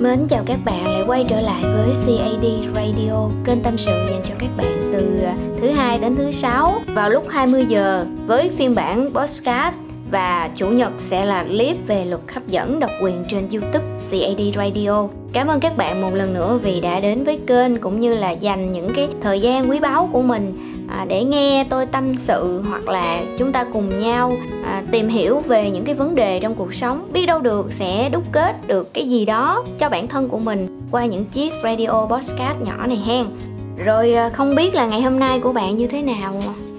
[0.00, 4.22] Mến chào các bạn lại quay trở lại với CAD Radio, kênh tâm sự dành
[4.24, 8.50] cho các bạn từ à, thứ hai đến thứ sáu vào lúc 20 giờ với
[8.50, 9.74] phiên bản podcast
[10.10, 14.56] và chủ nhật sẽ là clip về luật hấp dẫn độc quyền trên YouTube CAD
[14.56, 15.08] Radio.
[15.32, 18.30] Cảm ơn các bạn một lần nữa vì đã đến với kênh cũng như là
[18.30, 20.56] dành những cái thời gian quý báu của mình
[20.88, 25.40] à, để nghe tôi tâm sự hoặc là chúng ta cùng nhau à, tìm hiểu
[25.40, 28.94] về những cái vấn đề trong cuộc sống biết đâu được sẽ đúc kết được
[28.94, 33.02] cái gì đó cho bản thân của mình qua những chiếc radio podcast nhỏ này
[33.06, 33.26] hen.
[33.84, 36.34] Rồi à, không biết là ngày hôm nay của bạn như thế nào?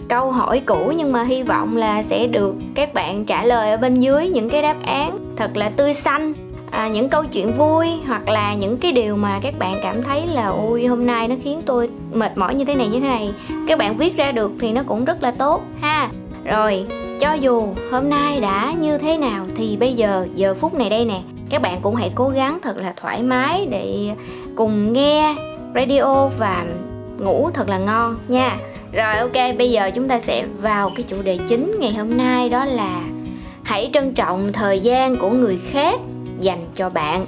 [0.10, 3.78] Câu hỏi cũ nhưng mà hy vọng là sẽ được các bạn trả lời ở
[3.78, 6.34] bên dưới những cái đáp án thật là tươi xanh
[6.72, 10.28] à, những câu chuyện vui hoặc là những cái điều mà các bạn cảm thấy
[10.28, 13.34] là ôi hôm nay nó khiến tôi mệt mỏi như thế này như thế này.
[13.68, 16.10] Các bạn viết ra được thì nó cũng rất là tốt ha.
[16.44, 16.86] Rồi
[17.20, 21.06] cho dù hôm nay đã như thế nào thì bây giờ giờ phút này đây
[21.06, 24.10] nè các bạn cũng hãy cố gắng thật là thoải mái để
[24.56, 25.36] cùng nghe
[25.76, 26.66] radio và
[27.20, 28.58] ngủ thật là ngon nha.
[28.94, 32.50] Rồi ok bây giờ chúng ta sẽ vào cái chủ đề chính ngày hôm nay
[32.50, 33.02] đó là
[33.64, 36.00] hãy trân trọng thời gian của người khác
[36.40, 37.26] dành cho bạn.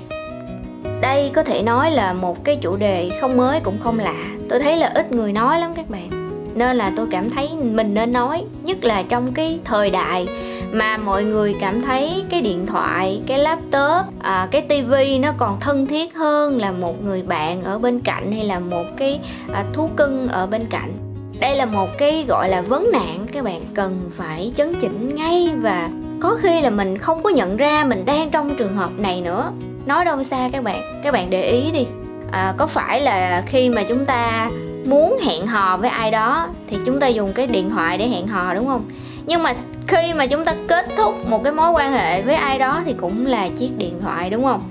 [1.02, 4.24] Đây có thể nói là một cái chủ đề không mới cũng không lạ.
[4.50, 6.10] Tôi thấy là ít người nói lắm các bạn.
[6.56, 10.28] Nên là tôi cảm thấy mình nên nói nhất là trong cái thời đại
[10.72, 15.60] mà mọi người cảm thấy cái điện thoại cái laptop à, cái tivi nó còn
[15.60, 19.20] thân thiết hơn là một người bạn ở bên cạnh hay là một cái
[19.54, 20.92] à, thú cưng ở bên cạnh.
[21.40, 25.50] Đây là một cái gọi là vấn nạn các bạn cần phải chấn chỉnh ngay
[25.62, 25.90] và
[26.22, 29.52] có khi là mình không có nhận ra mình đang trong trường hợp này nữa.
[29.86, 31.86] Nói đâu xa các bạn các bạn để ý đi.
[32.32, 34.50] À, có phải là khi mà chúng ta
[34.86, 38.28] muốn hẹn hò với ai đó thì chúng ta dùng cái điện thoại để hẹn
[38.28, 38.84] hò đúng không?
[39.26, 39.54] Nhưng mà
[39.88, 42.94] khi mà chúng ta kết thúc một cái mối quan hệ với ai đó thì
[43.02, 44.62] cũng là chiếc điện thoại đúng không?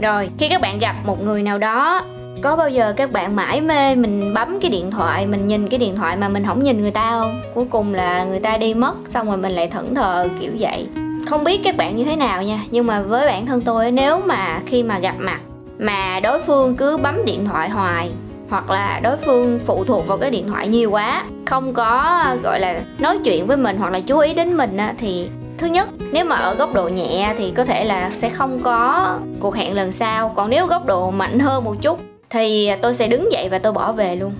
[0.00, 2.02] Rồi khi các bạn gặp một người nào đó
[2.42, 5.78] có bao giờ các bạn mãi mê mình bấm cái điện thoại, mình nhìn cái
[5.78, 7.40] điện thoại mà mình không nhìn người ta không?
[7.54, 10.86] Cuối cùng là người ta đi mất, xong rồi mình lại thẫn thờ, kiểu vậy.
[11.28, 14.20] Không biết các bạn như thế nào nha, nhưng mà với bản thân tôi nếu
[14.26, 15.40] mà khi mà gặp mặt
[15.78, 18.10] mà đối phương cứ bấm điện thoại hoài,
[18.50, 22.60] hoặc là đối phương phụ thuộc vào cái điện thoại nhiều quá, không có, gọi
[22.60, 25.28] là, nói chuyện với mình hoặc là chú ý đến mình thì
[25.58, 29.10] thứ nhất, nếu mà ở góc độ nhẹ thì có thể là sẽ không có
[29.40, 30.32] cuộc hẹn lần sau.
[30.36, 32.00] Còn nếu góc độ mạnh hơn một chút
[32.36, 34.32] thì tôi sẽ đứng dậy và tôi bỏ về luôn.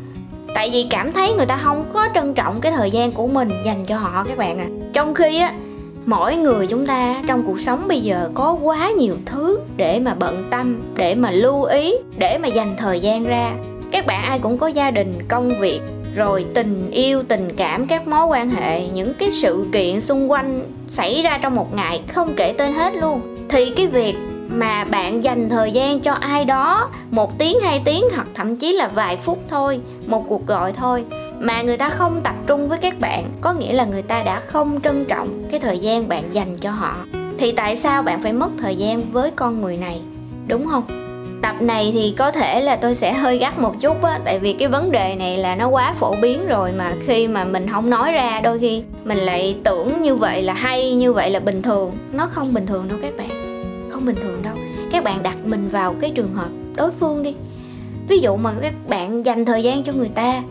[0.54, 3.48] Tại vì cảm thấy người ta không có trân trọng cái thời gian của mình
[3.64, 5.54] dành cho họ các bạn à trong khi á,
[6.06, 10.14] mỗi người chúng ta trong cuộc sống bây giờ có quá nhiều thứ để mà
[10.14, 13.52] bận tâm, để mà lưu ý, để mà dành thời gian ra.
[13.90, 15.80] Các bạn ai cũng có gia đình, công việc,
[16.14, 20.60] rồi tình yêu, tình cảm, các mối quan hệ, những cái sự kiện xung quanh
[20.88, 23.20] xảy ra trong một ngày không kể tên hết luôn.
[23.48, 24.16] Thì cái việc
[24.48, 28.72] mà bạn dành thời gian cho ai đó, một tiếng, hai tiếng hoặc thậm chí
[28.72, 31.04] là vài phút thôi, một cuộc gọi thôi,
[31.40, 34.40] mà người ta không tập trung với các bạn, có nghĩa là người ta đã
[34.40, 36.96] không trân trọng cái thời gian bạn dành cho họ.
[37.38, 40.00] Thì tại sao bạn phải mất thời gian với con người này,
[40.46, 40.84] đúng không?
[41.42, 44.52] Tập này thì có thể là tôi sẽ hơi gắt một chút á, tại vì
[44.52, 47.90] cái vấn đề này là nó quá phổ biến rồi mà khi mà mình không
[47.90, 51.62] nói ra, đôi khi mình lại tưởng như vậy là hay, như vậy là bình
[51.62, 51.92] thường.
[52.12, 53.28] Nó không bình thường đâu các bạn
[53.96, 54.54] không bình thường đâu.
[54.92, 57.34] Các bạn đặt mình vào cái trường hợp đối phương đi.
[58.08, 60.42] Ví dụ mà các bạn dành thời gian cho người ta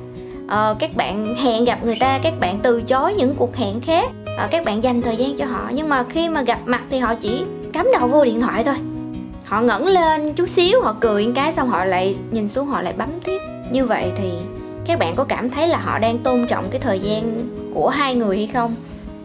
[0.45, 4.09] uh, các bạn hẹn gặp người ta các bạn từ chối những cuộc hẹn khác
[4.45, 5.69] uh, các bạn dành thời gian cho họ.
[5.73, 8.75] Nhưng mà khi mà gặp mặt thì họ chỉ cắm đầu vô điện thoại thôi.
[9.45, 12.93] Họ ngẩng lên chút xíu họ cười cái xong họ lại nhìn xuống họ lại
[12.97, 13.37] bấm tiếp.
[13.71, 14.31] Như vậy thì
[14.85, 17.39] các bạn có cảm thấy là họ đang tôn trọng cái thời gian
[17.73, 18.75] của hai người hay không?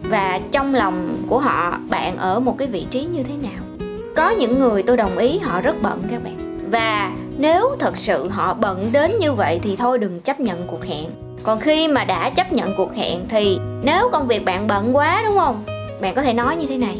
[0.03, 3.70] Và trong lòng của họ bạn ở một cái vị trí như thế nào?
[4.15, 6.37] Có những người tôi đồng ý họ rất bận các bạn.
[6.71, 10.85] Và nếu thật sự họ bận đến như vậy thì thôi đừng chấp nhận cuộc
[10.85, 11.05] hẹn.
[11.43, 15.23] Còn khi mà đã chấp nhận cuộc hẹn thì nếu công việc bạn bận quá
[15.27, 15.63] đúng không?
[16.01, 16.99] Bạn có thể nói như thế này.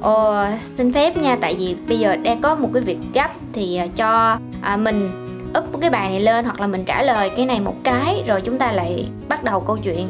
[0.00, 0.44] Ồ
[0.76, 3.86] xin phép nha tại vì bây giờ đang có một cái việc gấp thì à,
[3.96, 5.10] cho à, mình
[5.54, 8.40] úp cái bài này lên hoặc là mình trả lời cái này một cái rồi
[8.40, 10.06] chúng ta lại bắt đầu câu chuyện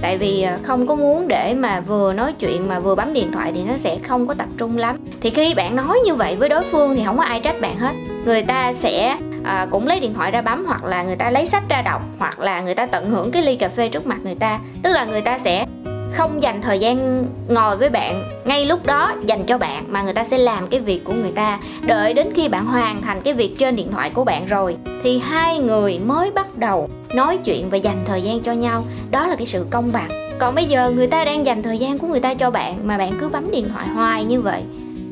[0.00, 3.32] tại vì à, không có muốn để mà vừa nói chuyện mà vừa bấm điện
[3.32, 4.96] thoại thì nó sẽ không có tập trung lắm.
[5.20, 7.78] Thì khi bạn nói như vậy với đối phương thì không có ai trách bạn
[7.78, 7.92] hết.
[8.24, 11.46] Người ta sẽ à, cũng lấy điện thoại ra bấm hoặc là người ta lấy
[11.46, 14.18] sách ra đọc hoặc là người ta tận hưởng cái ly cà phê trước mặt
[14.24, 14.58] người ta.
[14.82, 15.66] Tức là người ta sẽ
[16.14, 18.22] không dành thời gian ngồi với bạn.
[18.44, 21.32] Ngay lúc đó dành cho bạn mà người ta sẽ làm cái việc của người
[21.32, 21.60] ta.
[21.86, 25.18] Đợi đến khi bạn hoàn thành cái việc trên điện thoại của bạn rồi, thì
[25.18, 28.84] hai người mới bắt đầu nói chuyện và dành thời gian cho nhau.
[29.10, 30.08] Đó là cái sự công bằng.
[30.38, 32.98] Còn bây giờ người ta đang dành thời gian của người ta cho bạn mà
[32.98, 34.62] bạn cứ bấm điện thoại hoài như vậy.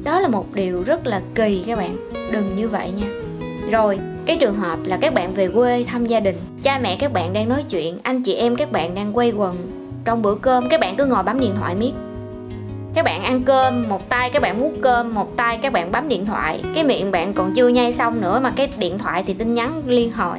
[0.05, 1.97] Đó là một điều rất là kỳ các bạn.
[2.31, 3.07] Đừng như vậy nha.
[3.71, 6.37] Rồi, cái trường hợp là các bạn về quê thăm gia đình.
[6.63, 9.86] Cha mẹ các bạn đang nói chuyện, anh chị em các bạn đang quay quần
[10.07, 11.93] trong bữa cơm, các bạn cứ ngồi bấm điện thoại miết.
[12.95, 16.09] Các bạn ăn cơm, một tay các bạn múc cơm, một tay các bạn bấm
[16.09, 16.61] điện thoại.
[16.75, 19.83] Cái miệng bạn còn chưa nhai xong nữa mà cái điện thoại thì tin nhắn
[19.87, 20.39] liên hồi.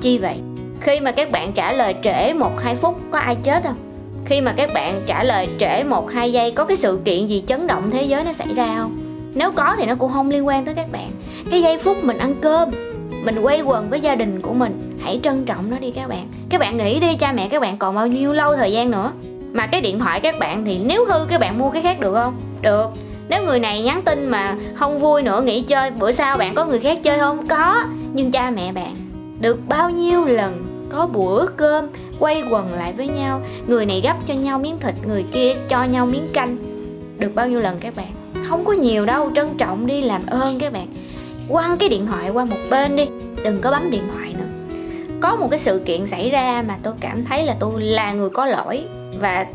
[0.00, 0.36] Chi vậy?
[0.80, 3.76] Khi mà các bạn trả lời trễ một hai phút, có ai chết không?
[4.24, 7.44] Khi mà các bạn trả lời trễ một hai giây, có cái sự kiện gì
[7.46, 8.96] chấn động thế giới nó xảy ra không?
[9.34, 11.08] Nếu có thì nó cũng không liên quan tới các bạn.
[11.50, 12.70] Cái giây phút mình ăn cơm
[13.24, 14.98] mình quay quần với gia đình của mình.
[15.02, 16.28] Hãy trân trọng nó đi các bạn.
[16.48, 19.12] Các bạn nghĩ đi, cha mẹ các bạn còn bao nhiêu lâu thời gian nữa?
[19.52, 22.14] Mà cái điện thoại các bạn thì nếu hư các bạn mua cái khác được
[22.14, 22.34] không?
[22.62, 22.90] Được.
[23.28, 26.64] Nếu người này nhắn tin mà không vui nữa, nghỉ chơi, bữa sau bạn có
[26.64, 27.46] người khác chơi không?
[27.46, 27.84] Có.
[28.12, 28.94] Nhưng cha mẹ bạn
[29.40, 31.88] được bao nhiêu lần có bữa cơm
[32.18, 35.84] quay quần lại với nhau, người này gấp cho nhau miếng thịt, người kia cho
[35.84, 36.56] nhau miếng canh.
[37.18, 38.12] Được bao nhiêu lần các bạn?
[38.48, 40.86] Không có nhiều đâu, trân trọng đi, làm ơn các bạn
[41.48, 43.06] quăng cái điện thoại qua một bên đi,
[43.44, 44.76] đừng có bấm điện thoại nữa.
[45.20, 48.30] Có một cái sự kiện xảy ra mà tôi cảm thấy là tôi là người
[48.30, 48.84] có lỗi
[49.20, 49.46] và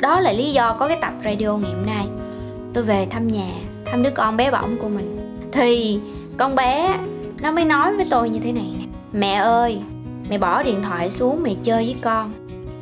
[0.00, 2.04] đó là lý do có cái tập radio ngày hôm nay.
[2.74, 3.48] Tôi về thăm nhà,
[3.84, 5.16] thăm đứa con bé bỏng của mình.
[5.52, 6.00] Thì
[6.36, 6.98] con bé
[7.42, 8.84] nó mới nói với tôi như thế này nè.
[9.12, 9.78] Mẹ ơi,
[10.30, 12.32] mẹ bỏ điện thoại xuống mẹ chơi với con.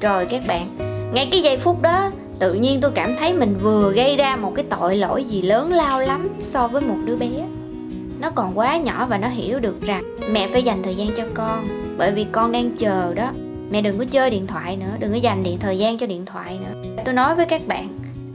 [0.01, 0.77] Rồi các bạn,
[1.13, 4.53] ngay cái giây phút đó, tự nhiên tôi cảm thấy mình vừa gây ra một
[4.55, 7.31] cái tội lỗi gì lớn lao lắm so với một đứa bé
[8.29, 10.03] nó còn quá nhỏ và nó hiểu được rằng
[10.33, 11.67] mẹ phải dành thời gian cho con.
[11.99, 13.31] Bởi vì con đang chờ đó.
[13.71, 16.25] Mẹ đừng có chơi điện thoại nữa, đừng có dành điện, thời gian cho điện
[16.27, 16.91] thoại nữa.
[17.05, 17.89] Tôi nói với các bạn,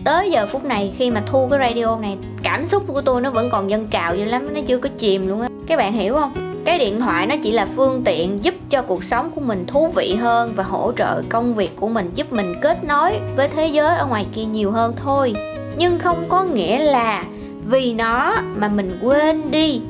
[0.03, 3.29] tới giờ phút này khi mà thu cái radio này, cảm xúc của tôi nó
[3.29, 5.47] vẫn còn dâng trào dữ lắm, nó chưa có chìm luôn á.
[5.67, 6.33] Các bạn hiểu không?
[6.65, 9.87] Cái điện thoại nó chỉ là phương tiện giúp cho cuộc sống của mình thú
[9.87, 13.67] vị hơn và hỗ trợ công việc của mình, giúp mình kết nối với thế
[13.67, 15.33] giới ở ngoài kia nhiều hơn thôi.
[15.77, 17.23] Nhưng không có nghĩa là
[17.69, 19.81] vì nó mà mình quên đi.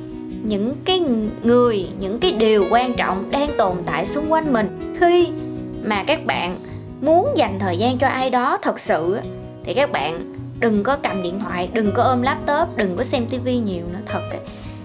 [0.43, 1.01] Những cái
[1.43, 4.95] người, những cái điều quan trọng đang tồn tại xung quanh mình.
[4.99, 5.27] Khi
[5.85, 6.59] mà các bạn
[7.01, 9.17] muốn dành thời gian cho ai đó thật sự,
[9.63, 13.25] thì các bạn đừng có cầm điện thoại, đừng có ôm laptop, đừng có xem
[13.25, 14.39] tivi nhiều nữa, thật ấy.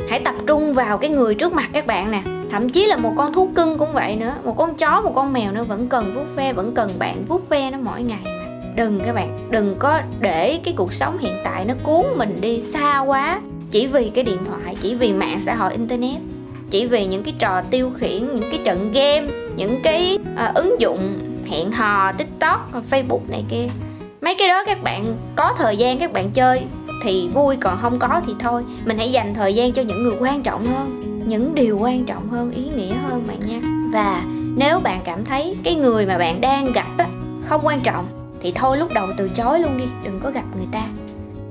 [0.08, 2.23] hãy tập trung vào cái người trước mặt các bạn nè.
[2.50, 5.32] Thậm chí là một con thú cưng cũng vậy nữa, một con chó, một con
[5.32, 8.38] mèo nó vẫn cần vuốt ve, vẫn cần bạn vuốt ve nó mỗi ngày
[8.79, 12.61] đừng các bạn đừng có để cái cuộc sống hiện tại nó cuốn mình đi
[12.61, 13.41] xa quá.
[13.71, 16.17] Chỉ vì cái điện thoại chỉ vì mạng xã hội internet
[16.71, 20.81] chỉ vì những cái trò tiêu khiển những cái trận game những cái uh, ứng
[20.81, 21.19] dụng
[21.51, 23.67] hẹn hò tiktok facebook này kia.
[24.21, 26.63] Mấy cái đó các bạn có thời gian các bạn chơi
[27.05, 28.65] thì vui còn không có thì thôi.
[28.85, 32.29] Mình hãy dành thời gian cho những người quan trọng hơn những điều quan trọng
[32.29, 33.61] hơn ý nghĩa hơn bạn nha.
[33.93, 34.23] Và
[34.57, 37.07] nếu bạn cảm thấy cái người mà bạn đang gặp á,
[37.45, 38.05] không quan trọng
[38.43, 40.82] thì thôi lúc đầu từ chối luôn đi đừng có gặp người ta.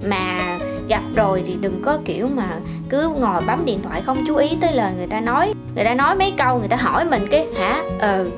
[0.10, 0.58] Mà
[0.88, 2.50] gặp rồi thì đừng có kiểu mà
[2.90, 5.54] cứ ngồi bấm điện thoại không chú ý tới lời người ta nói.
[5.76, 7.84] Người ta nói mấy câu người ta hỏi mình cái hả?
[8.00, 8.32] Ừ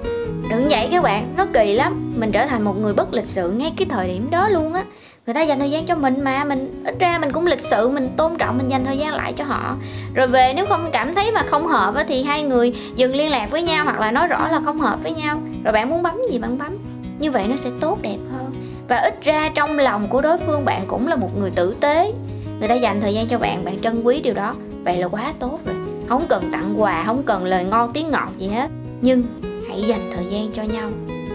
[0.49, 2.11] đừng vậy các bạn nó kỳ lắm.
[2.17, 4.83] Mình trở thành một người bất lịch sự ngay cái thời điểm đó luôn á.
[5.25, 7.89] Người ta dành thời gian cho mình mà mình ít ra mình cũng lịch sự
[7.89, 9.75] mình tôn trọng mình dành thời gian lại cho họ.
[10.13, 13.31] Rồi về nếu không cảm thấy mà không hợp á, thì hai người dừng liên
[13.31, 15.41] lạc với nhau hoặc là nói rõ là không hợp với nhau.
[15.63, 16.77] Rồi bạn muốn bấm gì bạn bấm
[17.19, 18.51] như vậy nó sẽ tốt đẹp hơn.
[18.87, 22.13] Và ít ra trong lòng của đối phương bạn cũng là một người tử tế.
[22.59, 24.53] Người ta dành thời gian cho bạn bạn trân quý điều đó.
[24.83, 25.75] Vậy là quá tốt rồi.
[26.09, 28.69] Không cần tặng quà, không cần lời ngon tiếng ngọt gì hết.
[29.01, 29.23] Nhưng
[29.67, 30.89] hãy dành thời gian cho nhau.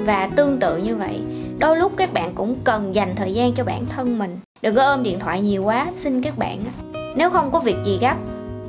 [0.05, 1.21] Và tương tự như vậy,
[1.59, 4.39] đôi lúc các bạn cũng cần dành thời gian cho bản thân mình.
[4.63, 6.59] Đừng có ôm điện thoại nhiều quá, xin các bạn
[7.17, 8.17] nếu không có việc gì gấp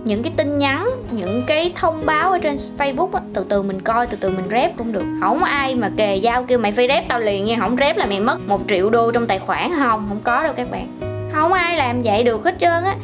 [0.05, 3.81] những cái tin nhắn những cái thông báo ở trên facebook á, từ từ mình
[3.81, 5.03] coi từ từ mình rep cũng được.
[5.21, 8.05] Không ai mà kề dao kêu mày phải rep tao liền nha không rep là
[8.05, 10.05] mày mất một triệu đô trong tài khoản không?
[10.09, 10.87] Không có đâu các bạn.
[11.33, 12.95] Không ai làm vậy được hết trơn á.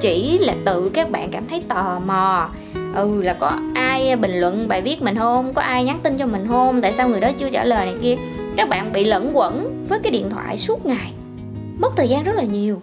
[0.00, 2.48] Chỉ là tự các bạn cảm thấy tò mò.
[2.94, 5.54] Ừ là có ai bình luận bài viết mình không?
[5.54, 6.82] Có ai nhắn tin cho mình không?
[6.82, 8.16] Tại sao người đó chưa trả lời này kia?
[8.56, 11.12] Các bạn bị lẫn quẩn với cái điện thoại suốt ngày.
[11.78, 12.81] Mất thời gian rất là nhiều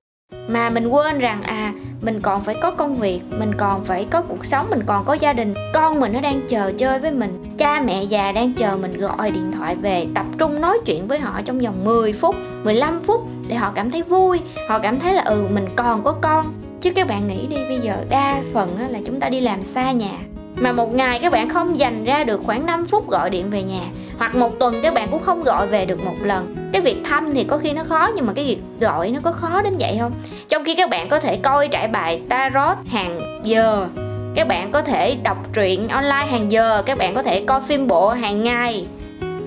[0.49, 4.21] mà mình quên rằng à mình còn phải có công việc, mình còn phải có
[4.21, 5.53] cuộc sống, mình còn có gia đình.
[5.73, 7.43] Con mình nó đang chờ chơi với mình.
[7.57, 11.19] Cha mẹ già đang chờ mình gọi điện thoại về, tập trung nói chuyện với
[11.19, 15.13] họ trong vòng 10 phút 15 phút để họ cảm thấy vui, họ cảm thấy
[15.13, 16.45] là ừ mình còn có con.
[16.81, 19.91] Chứ các bạn nghĩ đi, bây giờ đa phần là chúng ta đi làm xa
[19.91, 20.17] nhà.
[20.55, 23.63] Mà một ngày các bạn không dành ra được khoảng 5 phút gọi điện về
[23.63, 23.83] nhà
[24.19, 26.55] hoặc một tuần các bạn cũng không gọi về được một lần.
[26.71, 29.31] Cái việc thăm thì có khi nó khó, nhưng mà cái việc gọi nó có
[29.31, 30.11] khó đến vậy không?
[30.47, 33.87] Trong khi các bạn có thể coi trải bài tarot hàng giờ,
[34.35, 37.87] các bạn có thể đọc truyện online hàng giờ, các bạn có thể coi phim
[37.87, 38.85] bộ hàng ngày.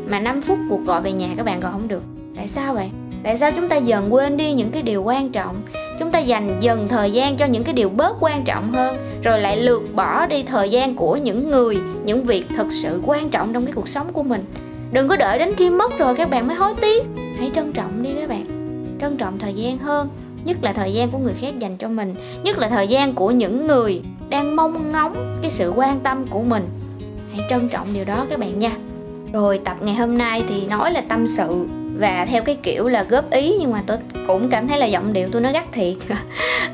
[0.09, 2.03] Mà 5 phút cuộc gọi về nhà các bạn gọi không được.
[2.37, 2.91] Tại sao vậy?
[3.23, 5.57] Tại sao chúng ta dần quên đi những cái điều quan trọng?
[6.03, 9.41] Chúng ta dành dần thời gian cho những cái điều bớt quan trọng hơn, rồi
[9.41, 13.53] lại lược bỏ đi thời gian của những người, những việc thật sự quan trọng
[13.53, 14.45] trong cái cuộc sống của mình.
[14.93, 17.07] Đừng có đợi đến khi mất rồi các bạn mới hối tiếc.
[17.39, 18.47] Hãy trân trọng đi các bạn.
[19.01, 20.09] Trân trọng thời gian hơn,
[20.45, 23.31] nhất là thời gian của người khác dành cho mình, nhất là thời gian của
[23.31, 26.65] những người đang mong ngóng cái sự quan tâm của mình.
[27.33, 28.73] Hãy trân trọng điều đó các bạn nha.
[29.33, 31.67] Rồi, tập ngày hôm nay thì nói là tâm sự
[31.99, 33.97] và theo cái kiểu là góp ý, nhưng mà tôi
[34.27, 35.95] cũng cảm thấy là giọng điệu tôi nó gắt thiệt.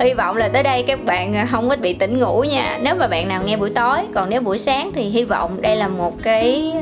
[0.00, 2.78] Hy vọng là tới đây các bạn không có bị tỉnh ngủ nha.
[2.82, 5.76] Nếu mà bạn nào nghe buổi tối, còn nếu buổi sáng thì hy vọng đây
[5.76, 6.72] là một cái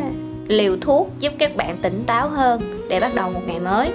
[0.48, 3.88] liều thuốc giúp các bạn tỉnh táo hơn để bắt đầu một ngày mới.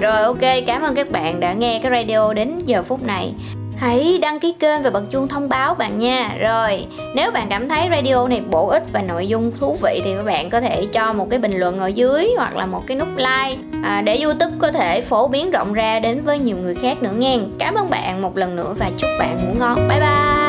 [0.00, 3.32] Rồi, ok, cảm ơn các bạn đã nghe cái radio đến giờ phút này.
[3.76, 6.36] Hãy đăng ký kênh và bật chuông thông báo bạn nha.
[6.40, 10.14] Rồi, nếu bạn cảm thấy radio này bổ ích và nội dung thú vị thì
[10.16, 12.96] các bạn có thể cho một cái bình luận ở dưới hoặc là một cái
[12.96, 16.74] nút like à, để youtube có thể phổ biến rộng ra đến với nhiều người
[16.74, 17.38] khác nữa nghe.
[17.58, 19.88] Cảm ơn bạn một lần nữa và chúc bạn ngủ ngon.
[19.88, 20.47] Bye bye.